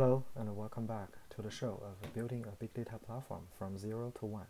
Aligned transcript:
Hello, 0.00 0.22
and 0.36 0.56
welcome 0.56 0.86
back 0.86 1.08
to 1.30 1.42
the 1.42 1.50
show 1.50 1.82
of 1.82 2.14
building 2.14 2.44
a 2.46 2.54
big 2.54 2.72
data 2.72 3.00
platform 3.04 3.48
from 3.58 3.76
zero 3.76 4.12
to 4.20 4.26
one. 4.26 4.46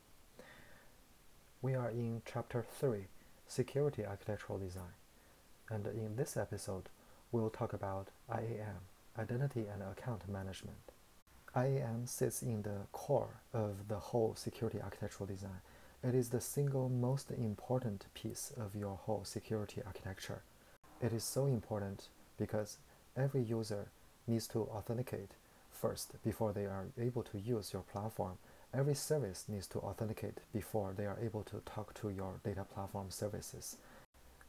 We 1.63 1.75
are 1.75 1.89
in 1.89 2.21
chapter 2.31 2.67
3 2.79 3.07
Security 3.47 4.05
Architectural 4.05 4.59
Design, 4.59 4.93
and 5.71 5.87
in 5.87 6.17
this 6.17 6.37
episode, 6.37 6.91
we'll 7.33 7.49
talk 7.49 7.73
about 7.73 8.09
IAM, 8.31 8.83
Identity 9.19 9.65
and 9.73 9.83
Account 9.83 10.29
Management. 10.29 10.93
IAM 11.57 12.05
sits 12.05 12.43
in 12.43 12.61
the 12.61 12.81
core 12.93 13.41
of 13.55 13.89
the 13.89 14.01
whole 14.01 14.35
security 14.35 14.83
architectural 14.83 15.27
design. 15.27 15.63
It 16.05 16.15
is 16.15 16.29
the 16.29 16.43
single 16.43 16.91
most 16.91 17.31
important 17.31 18.05
piece 18.13 18.53
of 18.55 18.77
your 18.77 18.97
whole 18.97 19.25
security 19.25 19.81
architecture. 19.87 20.43
It 21.01 21.15
is 21.15 21.25
so 21.25 21.47
important 21.47 22.09
because 22.37 22.77
every 23.17 23.41
user 23.41 23.89
needs 24.29 24.47
to 24.49 24.69
authenticate 24.73 25.31
first 25.71 26.23
before 26.25 26.53
they 26.53 26.65
are 26.67 26.87
able 27.01 27.23
to 27.23 27.39
use 27.39 27.73
your 27.73 27.83
platform. 27.83 28.39
Every 28.75 28.95
service 28.95 29.45
needs 29.49 29.67
to 29.69 29.79
authenticate 29.79 30.39
before 30.53 30.93
they 30.97 31.07
are 31.07 31.19
able 31.23 31.43
to 31.45 31.63
talk 31.65 31.95
to 32.01 32.11
your 32.11 32.41
data 32.45 32.65
platform 32.65 33.11
services. 33.11 33.77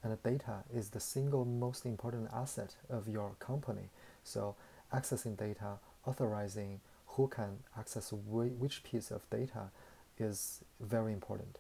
And 0.04 0.22
data 0.24 0.64
is 0.74 0.90
the 0.90 1.00
single 1.00 1.46
most 1.46 1.86
important 1.86 2.30
asset 2.34 2.76
of 2.90 3.08
your 3.08 3.32
company. 3.40 3.90
So 4.24 4.56
accessing 4.94 5.38
data, 5.38 5.80
authorizing 6.06 6.80
who 7.08 7.28
can 7.28 7.60
access 7.78 8.12
which 8.12 8.84
piece 8.84 9.12
of 9.12 9.30
data 9.30 9.72
is 10.18 10.64
very 10.80 11.14
important. 11.14 11.60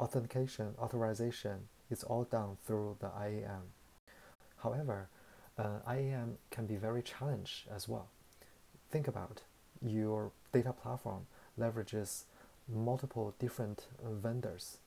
Authentication, 0.00 0.74
authorization 0.80 1.68
is 1.90 2.02
all 2.02 2.24
done 2.24 2.56
through 2.64 2.96
the 3.00 3.10
IAM. 3.18 3.72
However, 4.62 5.08
uh, 5.58 5.78
IAM 5.88 6.38
can 6.50 6.66
be 6.66 6.76
very 6.76 7.02
challenged 7.02 7.68
as 7.74 7.88
well. 7.88 8.08
Think 8.90 9.08
about 9.08 9.42
your 9.82 10.32
data 10.52 10.72
platform 10.72 11.26
leverages 11.58 12.22
multiple 12.68 13.34
different 13.38 13.86
vendors 14.02 14.78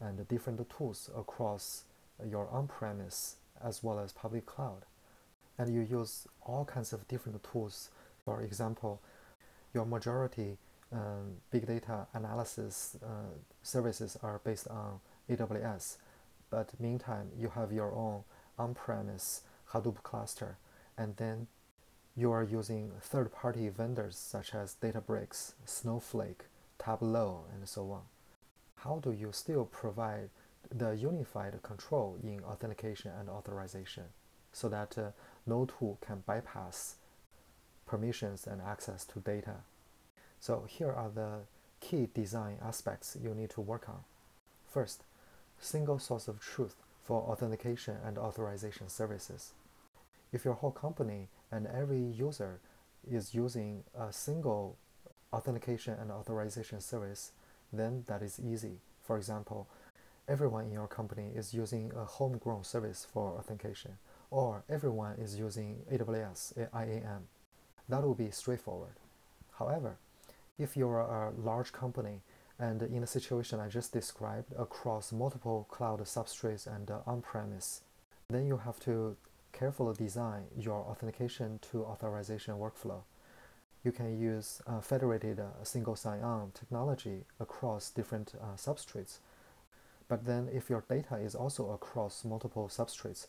and 0.00 0.26
different 0.28 0.60
tools 0.70 1.10
across 1.16 1.84
your 2.28 2.48
on-premise 2.50 3.36
as 3.62 3.82
well 3.82 3.98
as 3.98 4.12
public 4.12 4.46
cloud. 4.46 4.84
And 5.58 5.74
you 5.74 5.80
use 5.80 6.26
all 6.46 6.64
kinds 6.64 6.92
of 6.92 7.06
different 7.08 7.42
tools. 7.42 7.90
For 8.24 8.42
example, 8.42 9.00
your 9.74 9.84
majority 9.84 10.56
um, 10.92 11.36
big 11.50 11.66
data 11.66 12.06
analysis 12.14 12.96
uh, 13.04 13.34
services 13.62 14.16
are 14.22 14.40
based 14.44 14.68
on 14.68 15.00
AWS, 15.28 15.96
but 16.50 16.80
meantime 16.80 17.28
you 17.38 17.48
have 17.48 17.72
your 17.72 17.92
own 17.92 18.22
on-premise 18.58 19.42
Hadoop 19.72 20.02
cluster, 20.02 20.58
and 20.96 21.16
then 21.16 21.46
you 22.16 22.32
are 22.32 22.42
using 22.42 22.92
third-party 23.00 23.68
vendors 23.68 24.16
such 24.16 24.54
as 24.54 24.76
Databricks, 24.82 25.52
Snowflake, 25.64 26.44
Tableau, 26.78 27.44
and 27.54 27.68
so 27.68 27.90
on. 27.90 28.02
How 28.76 28.98
do 28.98 29.12
you 29.12 29.30
still 29.32 29.64
provide 29.64 30.30
the 30.74 30.90
unified 30.90 31.62
control 31.62 32.16
in 32.22 32.42
authentication 32.44 33.12
and 33.18 33.28
authorization 33.28 34.04
so 34.52 34.68
that 34.68 34.98
uh, 34.98 35.10
no 35.46 35.66
tool 35.66 35.98
can 36.00 36.22
bypass 36.26 36.96
permissions 37.86 38.46
and 38.46 38.60
access 38.60 39.04
to 39.04 39.20
data? 39.20 39.56
So 40.40 40.64
here 40.68 40.92
are 40.92 41.10
the 41.10 41.40
key 41.80 42.08
design 42.12 42.58
aspects 42.62 43.16
you 43.20 43.34
need 43.34 43.50
to 43.50 43.60
work 43.60 43.88
on. 43.88 44.00
First, 44.66 45.04
single 45.60 45.98
source 45.98 46.28
of 46.28 46.40
truth 46.40 46.76
for 47.08 47.22
authentication 47.22 47.96
and 48.04 48.18
authorization 48.18 48.86
services. 48.90 49.54
If 50.30 50.44
your 50.44 50.52
whole 50.52 50.72
company 50.72 51.28
and 51.50 51.66
every 51.66 52.02
user 52.02 52.60
is 53.10 53.34
using 53.34 53.84
a 53.98 54.12
single 54.12 54.76
authentication 55.32 55.94
and 55.98 56.10
authorization 56.10 56.82
service, 56.82 57.32
then 57.72 58.04
that 58.08 58.20
is 58.20 58.38
easy. 58.38 58.80
For 59.02 59.16
example, 59.16 59.68
everyone 60.28 60.66
in 60.66 60.72
your 60.72 60.86
company 60.86 61.30
is 61.34 61.54
using 61.54 61.92
a 61.96 62.04
homegrown 62.04 62.64
service 62.64 63.06
for 63.10 63.38
authentication, 63.38 63.92
or 64.30 64.64
everyone 64.68 65.14
is 65.18 65.38
using 65.38 65.78
AWS 65.90 66.58
IAM. 66.58 67.28
That 67.88 68.02
will 68.02 68.14
be 68.14 68.30
straightforward. 68.30 68.96
However, 69.58 69.96
if 70.58 70.76
you're 70.76 71.00
a 71.00 71.32
large 71.34 71.72
company 71.72 72.20
and 72.58 72.82
in 72.82 73.02
the 73.02 73.06
situation 73.06 73.60
I 73.60 73.68
just 73.68 73.92
described 73.92 74.52
across 74.58 75.12
multiple 75.12 75.66
cloud 75.70 76.00
substrates 76.00 76.66
and 76.66 76.90
uh, 76.90 77.00
on-premise, 77.06 77.82
then 78.28 78.46
you 78.46 78.58
have 78.58 78.80
to 78.80 79.16
carefully 79.52 79.94
design 79.96 80.44
your 80.56 80.80
authentication 80.82 81.60
to 81.70 81.84
authorization 81.84 82.54
workflow. 82.54 83.02
You 83.84 83.92
can 83.92 84.18
use 84.18 84.60
uh, 84.66 84.80
federated 84.80 85.38
uh, 85.38 85.62
single 85.62 85.94
sign-on 85.94 86.50
technology 86.52 87.24
across 87.38 87.90
different 87.90 88.34
uh, 88.34 88.56
substrates. 88.56 89.18
But 90.08 90.24
then 90.26 90.48
if 90.52 90.68
your 90.68 90.84
data 90.88 91.16
is 91.16 91.34
also 91.34 91.70
across 91.70 92.24
multiple 92.24 92.68
substrates, 92.68 93.26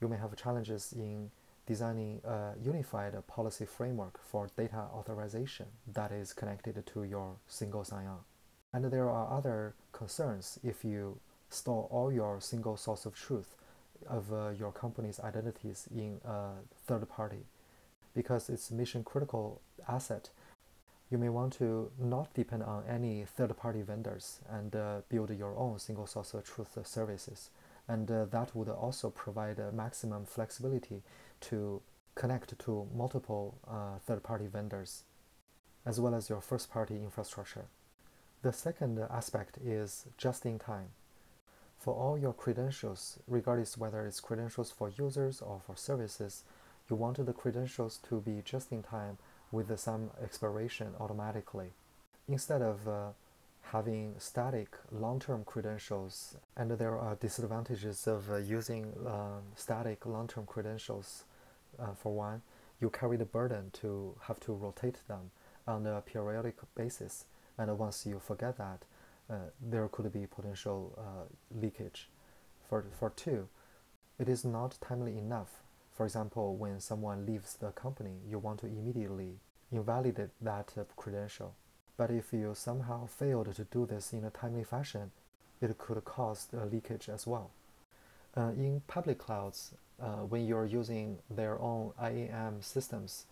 you 0.00 0.08
may 0.08 0.16
have 0.16 0.36
challenges 0.36 0.92
in 0.92 1.30
designing 1.66 2.20
a 2.24 2.52
unified 2.62 3.14
policy 3.26 3.64
framework 3.64 4.18
for 4.22 4.50
data 4.56 4.88
authorization 4.92 5.66
that 5.92 6.12
is 6.12 6.32
connected 6.32 6.82
to 6.86 7.04
your 7.04 7.36
single 7.46 7.84
sign-on. 7.84 8.20
And 8.78 8.92
there 8.92 9.10
are 9.10 9.36
other 9.36 9.74
concerns 9.90 10.60
if 10.62 10.84
you 10.84 11.18
store 11.50 11.88
all 11.90 12.12
your 12.12 12.40
single 12.40 12.76
source 12.76 13.06
of 13.06 13.16
truth 13.16 13.56
of 14.06 14.32
uh, 14.32 14.50
your 14.50 14.70
company's 14.70 15.18
identities 15.18 15.88
in 15.92 16.20
a 16.24 16.50
third 16.86 17.08
party. 17.08 17.46
Because 18.14 18.48
it's 18.48 18.70
a 18.70 18.74
mission 18.74 19.02
critical 19.02 19.60
asset 19.88 20.30
you 21.10 21.18
may 21.18 21.28
want 21.28 21.54
to 21.54 21.90
not 21.98 22.32
depend 22.34 22.62
on 22.62 22.84
any 22.88 23.24
third 23.24 23.56
party 23.56 23.82
vendors 23.82 24.38
and 24.48 24.76
uh, 24.76 25.00
build 25.08 25.30
your 25.30 25.56
own 25.56 25.80
single 25.80 26.06
source 26.06 26.32
of 26.32 26.44
truth 26.44 26.78
services. 26.84 27.50
And 27.88 28.08
uh, 28.08 28.26
that 28.26 28.54
would 28.54 28.68
also 28.68 29.10
provide 29.10 29.58
maximum 29.74 30.24
flexibility 30.24 31.02
to 31.40 31.82
connect 32.14 32.56
to 32.60 32.86
multiple 32.94 33.58
uh, 33.66 33.98
third 34.06 34.22
party 34.22 34.46
vendors 34.46 35.02
as 35.84 35.98
well 35.98 36.14
as 36.14 36.28
your 36.28 36.40
first 36.40 36.70
party 36.70 36.94
infrastructure 36.94 37.66
the 38.42 38.52
second 38.52 38.98
aspect 39.10 39.58
is 39.64 40.06
just 40.16 40.46
in 40.46 40.58
time 40.58 40.90
for 41.78 41.94
all 41.94 42.18
your 42.18 42.32
credentials, 42.32 43.18
regardless 43.26 43.78
whether 43.78 44.04
it's 44.04 44.20
credentials 44.20 44.70
for 44.70 44.90
users 44.98 45.40
or 45.40 45.60
for 45.64 45.76
services, 45.76 46.42
you 46.90 46.96
want 46.96 47.24
the 47.24 47.32
credentials 47.32 47.98
to 48.08 48.20
be 48.20 48.42
just 48.44 48.72
in 48.72 48.82
time 48.82 49.18
with 49.52 49.78
some 49.78 50.10
expiration 50.22 50.94
automatically. 50.98 51.70
Instead 52.28 52.62
of 52.62 52.88
uh, 52.88 53.08
having 53.62 54.14
static 54.18 54.76
long-term 54.90 55.44
credentials, 55.44 56.36
and 56.56 56.70
there 56.72 56.98
are 56.98 57.14
disadvantages 57.14 58.06
of 58.06 58.30
uh, 58.30 58.36
using 58.36 58.92
um, 59.06 59.42
static 59.54 60.04
long-term 60.04 60.46
credentials. 60.46 61.24
Uh, 61.78 61.92
for 61.94 62.12
one, 62.12 62.42
you 62.80 62.90
carry 62.90 63.16
the 63.16 63.24
burden 63.24 63.70
to 63.72 64.14
have 64.22 64.40
to 64.40 64.52
rotate 64.52 65.06
them 65.06 65.30
on 65.66 65.86
a 65.86 66.00
periodic 66.00 66.56
basis, 66.74 67.24
and 67.58 67.76
once 67.78 68.06
you 68.06 68.20
forget 68.20 68.56
that, 68.58 68.84
uh, 69.30 69.34
there 69.60 69.88
could 69.88 70.12
be 70.12 70.26
potential 70.26 70.94
uh, 70.96 71.24
leakage. 71.60 72.08
For, 72.68 72.84
for 72.98 73.10
two, 73.10 73.48
it 74.18 74.28
is 74.28 74.44
not 74.44 74.78
timely 74.80 75.18
enough. 75.18 75.62
For 75.94 76.06
example, 76.06 76.56
when 76.56 76.80
someone 76.80 77.26
leaves 77.26 77.54
the 77.54 77.72
company, 77.72 78.18
you 78.28 78.38
want 78.38 78.60
to 78.60 78.66
immediately 78.66 79.40
invalidate 79.72 80.30
that 80.40 80.72
uh, 80.78 80.84
credential. 80.96 81.54
But 81.96 82.10
if 82.10 82.32
you 82.32 82.54
somehow 82.54 83.06
failed 83.06 83.54
to 83.54 83.64
do 83.64 83.84
this 83.84 84.12
in 84.12 84.24
a 84.24 84.30
timely 84.30 84.64
fashion, 84.64 85.10
it 85.60 85.76
could 85.78 86.04
cause 86.04 86.46
a 86.52 86.64
leakage 86.64 87.08
as 87.08 87.26
well. 87.26 87.50
Uh, 88.36 88.50
in 88.56 88.82
public 88.86 89.18
clouds, 89.18 89.72
uh, 90.00 90.18
when 90.18 90.46
you're 90.46 90.64
using 90.64 91.18
their 91.28 91.58
own 91.60 91.92
IAM 92.00 92.62
systems, 92.62 93.24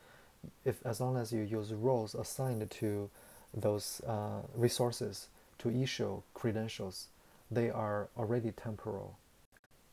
if 0.64 0.84
as 0.84 1.00
long 1.00 1.16
as 1.16 1.32
you 1.32 1.42
use 1.42 1.72
roles 1.72 2.14
assigned 2.14 2.68
to 2.70 3.08
those 3.54 4.00
uh, 4.06 4.40
resources, 4.54 5.28
to 5.58 5.70
issue 5.70 6.22
credentials, 6.34 7.08
they 7.50 7.70
are 7.70 8.08
already 8.16 8.52
temporal. 8.52 9.18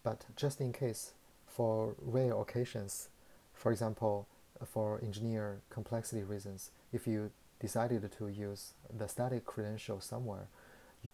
But 0.04 0.26
just 0.36 0.60
in 0.60 0.74
case, 0.74 1.12
for 1.48 1.96
rare 2.02 2.34
occasions, 2.34 3.10
for 3.54 3.72
example, 3.72 4.28
for 4.66 5.00
engineer 5.02 5.62
complexity 5.70 6.24
reasons, 6.24 6.72
if 6.92 7.08
you 7.08 7.32
decided 7.60 8.10
to 8.18 8.28
use 8.28 8.74
the 8.96 9.08
static 9.08 9.46
credential 9.46 10.02
somewhere, 10.02 10.48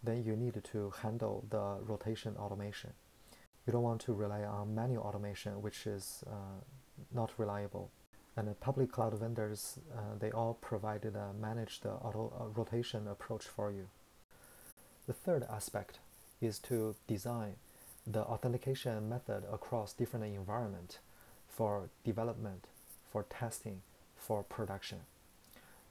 then 0.02 0.24
you 0.24 0.36
need 0.36 0.62
to 0.72 0.92
handle 1.02 1.44
the 1.50 1.76
rotation 1.86 2.36
automation. 2.36 2.90
You 3.66 3.72
don't 3.72 3.82
want 3.82 4.00
to 4.02 4.12
rely 4.12 4.42
on 4.42 4.74
manual 4.74 5.04
automation, 5.04 5.62
which 5.62 5.86
is 5.86 6.24
uh, 6.26 6.60
not 7.12 7.30
reliable. 7.38 7.90
And 8.36 8.48
the 8.48 8.54
public 8.54 8.92
cloud 8.92 9.18
vendors, 9.18 9.78
uh, 9.94 10.16
they 10.18 10.30
all 10.30 10.54
provided 10.60 11.16
a 11.16 11.32
managed 11.38 11.84
auto 11.84 12.32
uh, 12.38 12.44
rotation 12.48 13.06
approach 13.08 13.44
for 13.44 13.70
you. 13.70 13.88
The 15.06 15.12
third 15.12 15.44
aspect 15.50 15.98
is 16.40 16.58
to 16.60 16.94
design 17.06 17.56
the 18.06 18.22
authentication 18.22 19.08
method 19.08 19.42
across 19.52 19.92
different 19.92 20.26
environments 20.26 20.98
for 21.48 21.90
development, 22.04 22.66
for 23.10 23.24
testing, 23.24 23.82
for 24.16 24.42
production. 24.42 25.00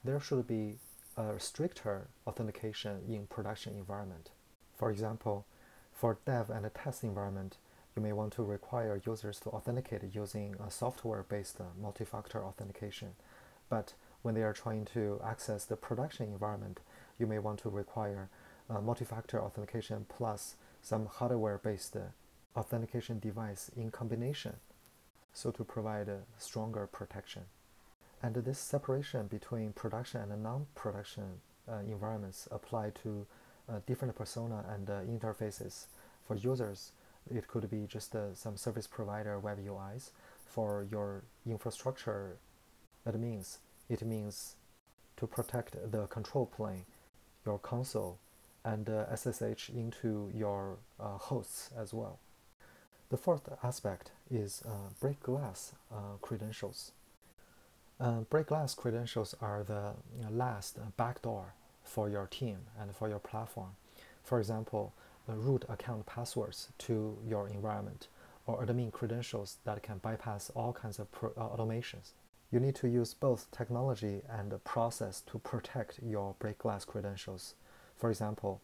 There 0.04 0.20
should 0.20 0.48
be 0.48 0.78
a 1.18 1.40
stricter 1.40 2.08
authentication 2.26 3.02
in 3.08 3.28
production 3.28 3.76
environment. 3.76 4.30
For 4.78 4.90
example, 4.90 5.46
for 5.94 6.18
dev 6.26 6.50
and 6.50 6.70
test 6.74 7.04
environment, 7.04 7.58
you 7.96 8.02
may 8.02 8.14
want 8.14 8.34
to 8.34 8.44
require 8.44 9.02
users 9.06 9.40
to 9.42 9.50
authenticate 9.50 10.02
using 10.14 10.56
a 10.66 10.70
software-based 10.72 11.58
multi-factor 11.82 12.44
authentication. 12.44 13.10
But 13.70 13.94
when 14.22 14.36
they 14.36 14.44
are 14.44 14.54
trying 14.54 14.86
to 14.94 15.22
access 15.26 15.66
the 15.66 15.76
production 15.76 16.28
environment, 16.28 16.80
you 17.18 17.28
may 17.28 17.40
want 17.40 17.60
to 17.62 17.70
require 17.70 18.30
multi-factor 18.82 19.42
authentication 19.42 20.06
plus 20.10 20.56
some 20.82 21.08
hardware-based 21.08 21.98
authentication 22.56 23.20
device 23.20 23.72
in 23.76 23.92
combination, 23.92 24.56
so 25.34 25.52
to 25.52 25.64
provide 25.64 26.08
a 26.08 26.20
stronger 26.38 26.88
protection. 26.88 27.44
And 28.22 28.36
this 28.36 28.60
separation 28.60 29.28
between 29.28 29.74
production 29.74 30.32
and 30.32 30.44
non-production 30.44 31.42
uh, 31.70 31.80
environments 31.88 32.48
apply 32.52 32.92
to 33.04 33.26
uh, 33.70 33.80
different 33.86 34.16
persona 34.16 34.66
and 34.74 34.90
uh, 34.90 35.02
interfaces. 35.02 35.86
For 36.28 36.36
users, 36.36 36.92
it 37.32 37.48
could 37.48 37.70
be 37.70 37.86
just 37.88 38.16
uh, 38.16 38.34
some 38.34 38.58
service 38.58 38.88
provider 38.88 39.40
web 39.40 39.60
UIs. 39.66 40.12
For 40.46 40.88
your 40.90 41.24
infrastructure 41.46 42.38
admins, 43.08 43.58
it 43.90 44.02
means 44.02 44.56
to 45.18 45.28
protect 45.28 45.92
the 45.92 46.08
control 46.08 46.46
plane, 46.46 46.86
your 47.46 47.60
console, 47.60 48.20
and 48.64 48.90
uh, 48.90 49.16
SSH 49.16 49.70
into 49.70 50.32
your 50.34 50.78
uh, 51.00 51.18
hosts 51.18 51.70
as 51.78 51.94
well. 51.94 52.20
The 53.10 53.18
fourth 53.18 53.50
aspect 53.64 54.12
is 54.30 54.64
uh, 54.68 54.90
break 55.00 55.22
glass 55.22 55.74
uh, 55.92 56.18
credentials. 56.22 56.92
Uh, 58.00 58.22
break 58.30 58.48
glass 58.48 58.76
credentials 58.76 59.36
are 59.42 59.64
the 59.64 59.94
last 60.30 60.80
backdoor 60.96 61.54
for 61.84 62.10
your 62.10 62.28
team 62.28 62.60
and 62.80 62.96
for 62.96 63.10
your 63.10 63.20
platform. 63.20 63.72
For 64.24 64.40
example, 64.40 64.94
root 65.36 65.66
account 65.70 66.06
passwords 66.06 66.70
to 66.80 67.18
your 67.26 67.48
environment 67.48 68.08
or 68.46 68.66
admin 68.66 68.92
credentials 68.92 69.58
that 69.64 69.84
can 69.84 70.00
bypass 70.00 70.50
all 70.52 70.74
kinds 70.74 71.00
of 71.00 71.12
pro- 71.12 71.32
automations. 71.32 72.14
You 72.52 72.60
need 72.60 72.76
to 72.76 72.88
use 72.88 73.14
both 73.14 73.50
technology 73.52 74.22
and 74.28 74.64
process 74.64 75.22
to 75.28 75.38
protect 75.38 76.00
your 76.04 76.36
break 76.40 76.58
glass 76.58 76.84
credentials. 76.84 77.54
For 77.96 78.10
example, 78.10 78.62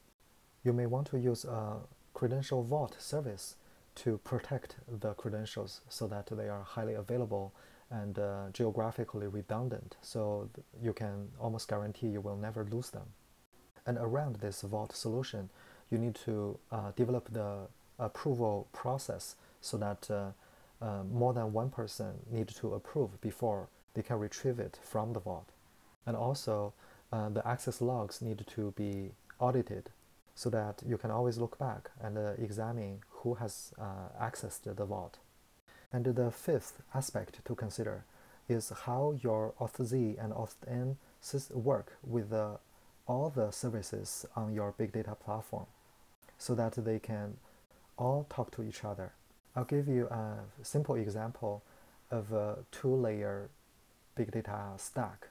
you 0.63 0.73
may 0.73 0.87
want 0.87 1.07
to 1.07 1.19
use 1.19 1.45
a 1.45 1.77
credential 2.13 2.63
vault 2.63 2.95
service 2.99 3.57
to 3.95 4.17
protect 4.23 4.77
the 4.87 5.13
credentials 5.13 5.81
so 5.87 6.07
that 6.07 6.27
they 6.31 6.49
are 6.49 6.63
highly 6.63 6.95
available 6.95 7.53
and 7.91 8.17
uh, 8.17 8.47
geographically 8.51 9.27
redundant 9.27 9.95
so 10.01 10.49
you 10.81 10.91
can 10.91 11.29
almost 11.39 11.67
guarantee 11.67 12.07
you 12.07 12.21
will 12.21 12.35
never 12.35 12.65
lose 12.65 12.89
them. 12.89 13.05
And 13.85 13.97
around 13.99 14.37
this 14.37 14.61
vault 14.63 14.95
solution, 14.95 15.49
you 15.91 15.97
need 15.97 16.15
to 16.15 16.57
uh, 16.71 16.91
develop 16.95 17.31
the 17.31 17.67
approval 17.99 18.67
process 18.73 19.35
so 19.61 19.77
that 19.77 20.09
uh, 20.11 20.31
uh 20.81 21.03
more 21.03 21.33
than 21.33 21.53
one 21.53 21.69
person 21.69 22.13
need 22.29 22.47
to 22.47 22.73
approve 22.73 23.21
before 23.21 23.67
they 23.93 24.01
can 24.01 24.19
retrieve 24.19 24.59
it 24.59 24.77
from 24.83 25.13
the 25.13 25.19
vault. 25.19 25.49
And 26.05 26.17
also, 26.17 26.73
uh, 27.13 27.29
the 27.29 27.47
access 27.47 27.81
logs 27.81 28.21
need 28.21 28.45
to 28.55 28.73
be 28.75 29.11
audited 29.39 29.89
so 30.35 30.49
that 30.49 30.83
you 30.85 30.97
can 30.97 31.11
always 31.11 31.37
look 31.37 31.57
back 31.57 31.91
and 32.03 32.17
uh, 32.17 32.33
examine 32.37 32.99
who 33.09 33.35
has 33.35 33.73
accessed 34.21 34.63
the 34.75 34.85
vault. 34.85 35.17
And 35.93 36.03
the 36.03 36.29
fifth 36.29 36.81
aspect 36.93 37.39
to 37.45 37.55
consider 37.55 38.03
is 38.49 38.73
how 38.85 39.17
your 39.23 39.53
auth-z 39.61 40.17
and 40.19 40.33
auth-n 40.33 40.97
work 41.53 41.93
with 42.03 42.33
all 43.07 43.29
the 43.29 43.51
services 43.51 44.25
on 44.35 44.53
your 44.53 44.73
big 44.77 44.91
data 44.91 45.15
platform 45.15 45.67
so 46.45 46.53
that 46.53 46.73
they 46.85 46.99
can 46.99 47.37
all 47.97 48.27
talk 48.29 48.51
to 48.51 48.61
each 48.61 48.83
other. 48.83 49.13
I'll 49.55 49.63
give 49.63 49.87
you 49.87 50.05
a 50.07 50.43
simple 50.61 50.93
example 50.93 51.63
of 52.11 52.31
a 52.31 52.57
two-layer 52.71 53.49
big 54.13 54.29
data 54.29 54.73
stack. 54.77 55.29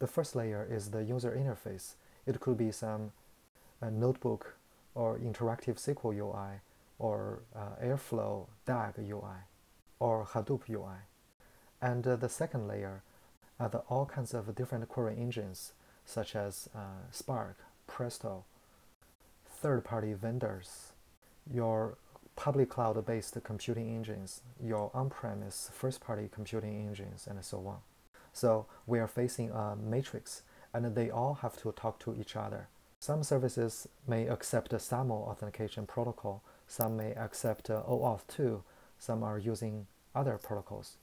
The 0.00 0.08
first 0.08 0.34
layer 0.34 0.66
is 0.68 0.90
the 0.90 1.04
user 1.04 1.30
interface. 1.30 1.94
It 2.26 2.40
could 2.40 2.58
be 2.58 2.72
some 2.72 3.12
notebook 3.80 4.56
or 4.96 5.18
interactive 5.18 5.76
SQL 5.76 6.18
UI 6.18 6.60
or 6.98 7.42
uh, 7.54 7.76
Airflow 7.80 8.46
DAG 8.66 8.94
UI 8.98 9.38
or 10.00 10.26
Hadoop 10.32 10.68
UI. 10.68 10.98
And 11.80 12.04
uh, 12.04 12.16
the 12.16 12.28
second 12.28 12.66
layer 12.66 13.04
are 13.60 13.68
the 13.68 13.82
all 13.88 14.04
kinds 14.04 14.34
of 14.34 14.52
different 14.56 14.88
query 14.88 15.16
engines 15.16 15.74
such 16.04 16.34
as 16.34 16.68
uh, 16.74 17.06
Spark, 17.12 17.58
Presto, 17.86 18.44
third-party 19.60 20.14
vendors, 20.14 20.92
your 21.52 21.98
public 22.34 22.70
cloud-based 22.70 23.36
computing 23.44 23.94
engines, 23.94 24.40
your 24.62 24.90
on-premise 24.94 25.70
first-party 25.74 26.30
computing 26.32 26.86
engines, 26.86 27.26
and 27.28 27.44
so 27.44 27.58
on. 27.66 27.78
So 28.32 28.66
we 28.86 28.98
are 28.98 29.06
facing 29.06 29.50
a 29.50 29.76
matrix, 29.76 30.42
and 30.72 30.94
they 30.94 31.10
all 31.10 31.34
have 31.42 31.60
to 31.62 31.72
talk 31.72 31.98
to 32.00 32.16
each 32.18 32.36
other. 32.36 32.68
Some 33.00 33.22
services 33.22 33.86
may 34.08 34.28
accept 34.28 34.72
a 34.72 34.78
SAML 34.78 35.26
authentication 35.30 35.86
protocol, 35.86 36.42
some 36.66 36.96
may 36.96 37.12
accept 37.12 37.68
OAuth 37.68 38.26
2, 38.28 38.62
some 38.98 39.22
are 39.22 39.38
using 39.38 39.86
other 40.14 40.38
protocols. 40.38 40.96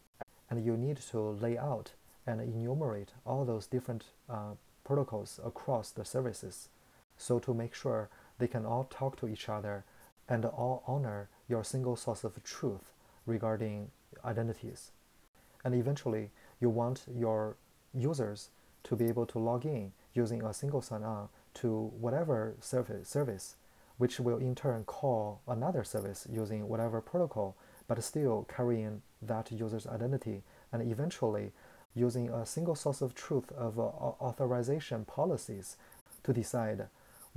And 0.50 0.65
you 0.65 0.77
need 0.77 0.98
to 1.12 1.19
lay 1.19 1.57
out 1.57 1.92
and 2.25 2.42
enumerate 2.42 3.13
all 3.25 3.45
those 3.45 3.68
different 3.68 4.06
uh, 4.30 4.56
protocols 4.83 5.39
across 5.45 5.92
the 5.92 6.06
services 6.06 6.69
so 7.18 7.39
to 7.39 7.53
make 7.53 7.74
sure 7.74 8.10
they 8.39 8.48
can 8.48 8.66
all 8.66 8.86
talk 8.86 9.18
to 9.19 9.28
each 9.28 9.50
other 9.50 9.84
and 10.30 10.45
all 10.45 10.84
honor 10.88 11.30
your 11.48 11.63
single 11.63 11.95
source 11.95 12.24
of 12.24 12.44
truth 12.44 12.94
regarding 13.25 13.89
identities. 14.25 14.92
And 15.63 15.74
eventually, 15.74 16.31
you 16.60 16.69
want 16.69 17.06
your 17.13 17.56
users 17.94 18.50
to 18.84 18.95
be 18.95 19.06
able 19.06 19.25
to 19.28 19.39
log 19.39 19.66
in 19.66 19.92
using 20.13 20.44
a 20.44 20.54
single 20.54 20.81
sign-on 20.81 21.30
to 21.56 21.92
whatever 22.00 22.56
service, 22.60 23.10
service, 23.10 23.56
which 23.98 24.19
will 24.19 24.38
in 24.38 24.56
turn 24.56 24.84
call 24.84 25.42
another 25.48 25.84
service 25.84 26.28
using 26.31 26.68
whatever 26.68 27.01
protocol, 27.01 27.56
but 27.88 28.04
still 28.04 28.45
carrying 28.54 29.01
that 29.22 29.51
user's 29.51 29.88
identity 29.88 30.44
and 30.72 30.89
eventually 30.92 31.51
using 31.95 32.30
a 32.30 32.45
single 32.45 32.75
source 32.75 33.01
of 33.01 33.16
truth 33.16 33.51
of 33.54 33.80
uh, 33.80 33.84
authorization 33.84 35.03
policies 35.06 35.77
to 36.24 36.32
decide 36.32 36.88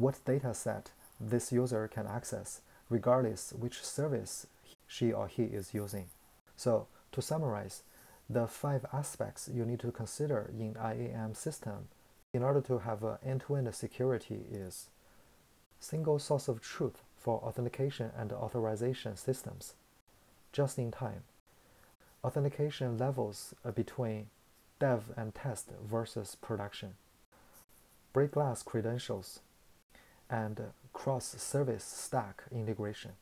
what 0.00 0.24
data 0.24 0.54
set 0.54 0.90
this 1.20 1.52
user 1.52 1.86
can 1.86 2.06
access, 2.06 2.62
regardless 2.88 3.52
which 3.52 3.84
service 3.84 4.46
she 4.86 5.12
or 5.12 5.28
he 5.28 5.44
is 5.44 5.74
using. 5.74 6.06
So, 6.56 6.86
to 7.12 7.20
summarize, 7.20 7.82
the 8.28 8.46
five 8.46 8.86
aspects 8.92 9.50
you 9.52 9.66
need 9.66 9.80
to 9.80 9.92
consider 9.92 10.50
in 10.58 10.76
IAM 10.76 11.34
system 11.34 11.88
in 12.32 12.42
order 12.42 12.60
to 12.62 12.78
have 12.78 13.02
an 13.02 13.18
end-to-end 13.24 13.74
security 13.74 14.40
is 14.50 14.88
single 15.80 16.18
source 16.18 16.48
of 16.48 16.62
truth 16.62 17.02
for 17.18 17.38
authentication 17.40 18.10
and 18.16 18.32
authorization 18.32 19.16
systems, 19.16 19.74
just 20.52 20.78
in 20.78 20.90
time, 20.90 21.24
authentication 22.24 22.96
levels 22.96 23.54
between 23.74 24.28
dev 24.78 25.12
and 25.16 25.34
test 25.34 25.70
versus 25.84 26.36
production, 26.40 26.94
break 28.12 28.30
glass 28.30 28.62
credentials, 28.62 29.40
and 30.30 30.60
cross-service 30.92 31.84
stack 31.84 32.44
integration. 32.52 33.12